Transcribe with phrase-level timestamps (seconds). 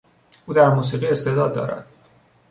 [0.45, 1.85] او در موسیقی استعداد دارد.